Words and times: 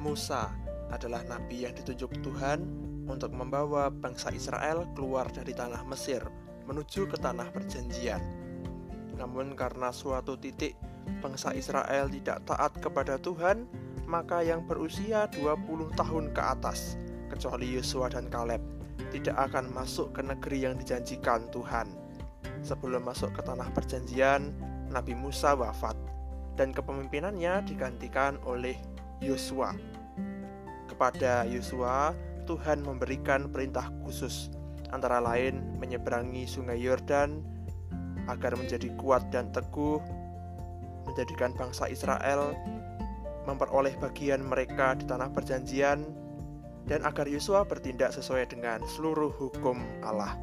Musa 0.00 0.54
adalah 0.88 1.20
nabi 1.28 1.68
yang 1.68 1.74
ditunjuk 1.76 2.24
Tuhan 2.24 2.64
untuk 3.08 3.32
membawa 3.32 3.88
bangsa 3.88 4.32
Israel 4.32 4.84
keluar 4.92 5.28
dari 5.32 5.52
tanah 5.52 5.84
Mesir 5.88 6.22
menuju 6.68 7.08
ke 7.08 7.16
tanah 7.16 7.48
perjanjian. 7.48 8.20
Namun 9.16 9.56
karena 9.56 9.88
suatu 9.88 10.36
titik 10.36 10.76
bangsa 11.24 11.56
Israel 11.56 12.12
tidak 12.12 12.44
taat 12.44 12.76
kepada 12.78 13.16
Tuhan, 13.16 13.64
maka 14.04 14.44
yang 14.44 14.68
berusia 14.68 15.26
20 15.32 15.96
tahun 15.96 16.24
ke 16.36 16.42
atas, 16.44 17.00
kecuali 17.32 17.72
Yosua 17.72 18.12
dan 18.12 18.28
Kaleb, 18.28 18.60
tidak 19.08 19.36
akan 19.48 19.72
masuk 19.72 20.12
ke 20.12 20.20
negeri 20.20 20.68
yang 20.68 20.76
dijanjikan 20.76 21.48
Tuhan. 21.48 21.88
Sebelum 22.60 23.08
masuk 23.08 23.32
ke 23.32 23.40
tanah 23.40 23.72
perjanjian, 23.72 24.52
Nabi 24.92 25.16
Musa 25.16 25.56
wafat 25.56 25.96
dan 26.60 26.76
kepemimpinannya 26.76 27.64
digantikan 27.64 28.36
oleh 28.44 28.76
Yosua. 29.24 29.72
Kepada 30.98 31.46
Yosua, 31.46 32.10
Tuhan 32.42 32.82
memberikan 32.82 33.54
perintah 33.54 33.86
khusus, 34.02 34.50
antara 34.90 35.22
lain 35.22 35.78
menyeberangi 35.78 36.42
sungai 36.42 36.74
Yordan 36.74 37.38
agar 38.26 38.58
menjadi 38.58 38.90
kuat 38.98 39.30
dan 39.30 39.46
teguh, 39.54 40.02
menjadikan 41.06 41.54
bangsa 41.54 41.86
Israel 41.86 42.50
memperoleh 43.46 43.94
bagian 44.02 44.42
mereka 44.42 44.98
di 44.98 45.06
tanah 45.06 45.30
perjanjian, 45.30 46.02
dan 46.90 47.00
agar 47.06 47.30
Yosua 47.30 47.62
bertindak 47.62 48.10
sesuai 48.10 48.50
dengan 48.50 48.82
seluruh 48.82 49.30
hukum 49.38 49.78
Allah. 50.02 50.34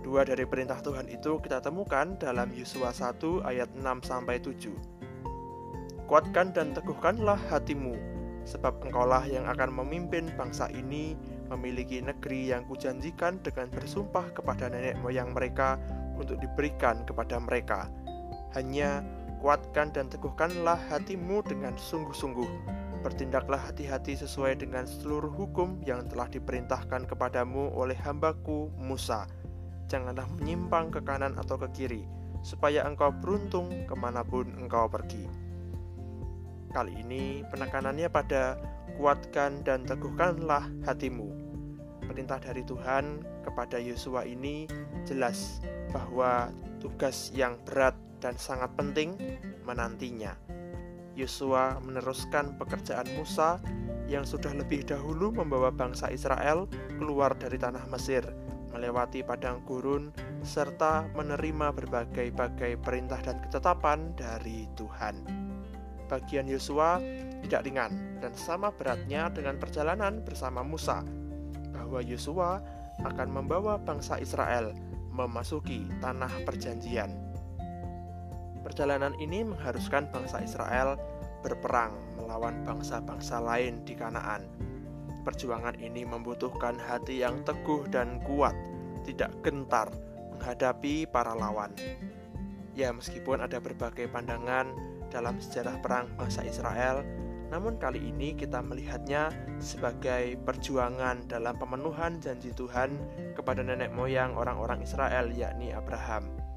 Dua 0.00 0.24
dari 0.24 0.48
perintah 0.48 0.80
Tuhan 0.80 1.12
itu 1.12 1.36
kita 1.44 1.60
temukan 1.60 2.16
dalam 2.16 2.56
Yosua 2.56 2.88
1 2.88 3.44
ayat 3.44 3.68
6 3.76 3.84
sampai 4.00 4.40
7. 4.40 6.08
Kuatkan 6.08 6.56
dan 6.56 6.72
teguhkanlah 6.72 7.36
hatimu, 7.52 8.17
sebab 8.48 8.80
engkaulah 8.88 9.28
yang 9.28 9.44
akan 9.44 9.68
memimpin 9.68 10.32
bangsa 10.32 10.72
ini 10.72 11.12
memiliki 11.52 12.00
negeri 12.00 12.48
yang 12.56 12.64
kujanjikan 12.64 13.44
dengan 13.44 13.68
bersumpah 13.68 14.32
kepada 14.32 14.72
nenek 14.72 14.96
moyang 15.04 15.36
mereka 15.36 15.76
untuk 16.16 16.40
diberikan 16.40 17.04
kepada 17.04 17.36
mereka. 17.36 17.92
Hanya 18.56 19.04
kuatkan 19.44 19.92
dan 19.92 20.08
teguhkanlah 20.08 20.80
hatimu 20.88 21.44
dengan 21.44 21.76
sungguh-sungguh, 21.76 22.48
Bertindaklah 22.98 23.62
hati-hati 23.62 24.18
sesuai 24.18 24.58
dengan 24.58 24.82
seluruh 24.82 25.30
hukum 25.30 25.78
yang 25.86 26.02
telah 26.10 26.26
diperintahkan 26.26 27.06
kepadamu 27.06 27.70
oleh 27.70 27.94
hambaku 28.02 28.74
Musa. 28.74 29.30
Janganlah 29.86 30.26
menyimpang 30.34 30.90
ke 30.90 31.00
kanan 31.06 31.38
atau 31.38 31.54
ke 31.62 31.70
kiri, 31.70 32.02
supaya 32.42 32.82
engkau 32.82 33.14
beruntung 33.14 33.70
ke 33.86 33.94
mana 33.94 34.26
pun 34.26 34.50
engkau 34.58 34.90
pergi. 34.90 35.47
Kali 36.68 36.92
ini 37.00 37.42
penekanannya 37.48 38.08
pada 38.12 38.60
kuatkan 39.00 39.64
dan 39.64 39.88
teguhkanlah 39.88 40.68
hatimu. 40.84 41.28
Perintah 42.04 42.40
dari 42.40 42.64
Tuhan 42.64 43.24
kepada 43.44 43.80
Yosua 43.80 44.24
ini 44.24 44.68
jelas 45.04 45.60
bahwa 45.92 46.52
tugas 46.80 47.32
yang 47.32 47.56
berat 47.64 47.94
dan 48.18 48.34
sangat 48.34 48.74
penting 48.74 49.16
menantinya 49.62 50.34
Yosua 51.18 51.82
meneruskan 51.82 52.54
pekerjaan 52.62 53.10
Musa 53.18 53.58
yang 54.06 54.22
sudah 54.22 54.54
lebih 54.54 54.86
dahulu 54.86 55.34
membawa 55.34 55.74
bangsa 55.74 56.14
Israel 56.14 56.70
keluar 56.94 57.34
dari 57.34 57.58
tanah 57.58 57.90
Mesir, 57.90 58.22
melewati 58.70 59.26
padang 59.26 59.60
gurun, 59.66 60.14
serta 60.46 61.10
menerima 61.18 61.74
berbagai-bagai 61.74 62.78
perintah 62.80 63.18
dan 63.20 63.42
ketetapan 63.42 64.14
dari 64.14 64.70
Tuhan. 64.78 65.26
Bagian 66.08 66.48
Yosua 66.48 66.98
tidak 67.44 67.68
ringan 67.68 68.18
dan 68.18 68.32
sama 68.32 68.72
beratnya 68.72 69.28
dengan 69.28 69.60
perjalanan 69.60 70.24
bersama 70.24 70.64
Musa, 70.64 71.04
bahwa 71.70 72.00
Yosua 72.00 72.64
akan 73.04 73.28
membawa 73.30 73.76
bangsa 73.78 74.18
Israel 74.18 74.74
memasuki 75.12 75.86
tanah 76.00 76.32
perjanjian 76.42 77.28
Perjalanan 78.68 79.16
ini 79.16 79.48
mengharuskan 79.48 80.12
bangsa 80.12 80.42
Israel 80.42 80.98
berperang 81.40 81.94
melawan 82.20 82.66
bangsa-bangsa 82.68 83.40
lain 83.40 83.80
di 83.86 83.96
Kanaan. 83.96 84.44
Perjuangan 85.22 85.78
ini 85.80 86.04
membutuhkan 86.04 86.76
hati 86.76 87.24
yang 87.24 87.40
teguh 87.48 87.88
dan 87.88 88.18
kuat, 88.28 88.52
tidak 89.08 89.32
gentar 89.40 89.88
menghadapi 90.36 91.08
para 91.08 91.32
lawan. 91.32 91.72
Ya, 92.76 92.92
meskipun 92.92 93.40
ada 93.40 93.56
berbagai 93.56 94.10
pandangan 94.12 94.68
dalam 95.08 95.40
sejarah 95.40 95.80
perang 95.80 96.12
bangsa 96.16 96.44
Israel, 96.44 97.04
namun 97.48 97.80
kali 97.80 98.12
ini 98.12 98.36
kita 98.36 98.60
melihatnya 98.60 99.32
sebagai 99.60 100.36
perjuangan 100.44 101.24
dalam 101.26 101.56
pemenuhan 101.56 102.20
janji 102.20 102.52
Tuhan 102.52 102.94
kepada 103.32 103.64
nenek 103.64 103.92
moyang 103.92 104.36
orang-orang 104.36 104.84
Israel, 104.84 105.32
yakni 105.32 105.72
Abraham 105.72 106.48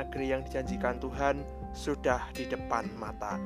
negeri 0.00 0.32
yang 0.32 0.42
dijanjikan 0.46 0.96
Tuhan 0.96 1.44
sudah 1.76 2.32
di 2.32 2.48
depan 2.48 2.88
mata. 2.96 3.36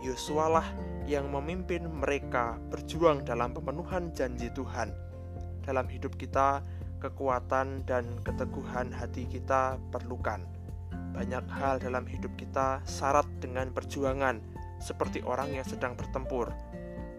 Yosualah 0.00 0.64
yang 1.04 1.28
memimpin 1.28 1.84
mereka 1.84 2.56
berjuang 2.72 3.20
dalam 3.28 3.52
pemenuhan 3.52 4.08
janji 4.16 4.48
Tuhan. 4.56 4.96
Dalam 5.60 5.84
hidup 5.92 6.16
kita, 6.16 6.64
kekuatan 7.04 7.84
dan 7.84 8.08
keteguhan 8.24 8.88
hati 8.96 9.28
kita 9.28 9.76
perlukan. 9.92 10.40
Banyak 11.20 11.44
hal 11.52 11.76
dalam 11.84 12.08
hidup 12.08 12.32
kita 12.40 12.80
syarat 12.88 13.28
dengan 13.44 13.68
perjuangan, 13.76 14.40
seperti 14.80 15.20
orang 15.20 15.52
yang 15.52 15.66
sedang 15.68 15.92
bertempur. 15.92 16.48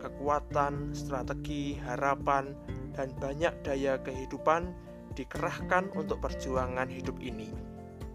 Kekuatan, 0.01 0.97
strategi, 0.97 1.77
harapan, 1.77 2.57
dan 2.97 3.13
banyak 3.21 3.53
daya 3.61 4.01
kehidupan 4.01 4.73
dikerahkan 5.13 5.93
untuk 5.93 6.17
perjuangan 6.17 6.89
hidup 6.89 7.21
ini 7.21 7.71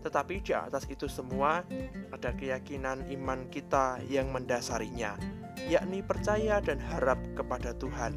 tetapi 0.07 0.39
di 0.39 0.55
atas 0.55 0.87
itu 0.87 1.11
semua 1.11 1.67
ada 2.15 2.31
keyakinan 2.31 3.11
iman 3.11 3.51
kita 3.51 3.99
yang 4.07 4.31
mendasarinya, 4.31 5.19
yakni 5.67 5.99
percaya 5.99 6.63
dan 6.63 6.79
harap 6.79 7.19
kepada 7.35 7.75
Tuhan, 7.75 8.15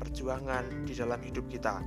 perjuangan 0.00 0.88
di 0.88 0.96
dalam 0.96 1.20
hidup 1.20 1.44
kita. 1.52 1.84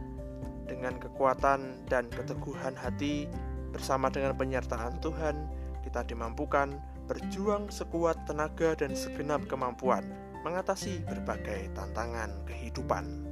Dengan 0.69 1.01
kekuatan 1.01 1.89
dan 1.89 2.13
keteguhan 2.13 2.77
hati, 2.77 3.25
bersama 3.69 4.09
dengan 4.11 4.35
penyertaan 4.35 4.99
Tuhan, 4.99 5.47
kita 5.85 6.05
dimampukan 6.05 6.77
berjuang 7.09 7.73
sekuat 7.73 8.29
tenaga 8.29 8.77
dan 8.77 8.93
segenap 8.93 9.45
kemampuan 9.49 10.05
mengatasi 10.45 11.01
berbagai 11.07 11.71
tantangan 11.73 12.29
kehidupan. 12.45 13.25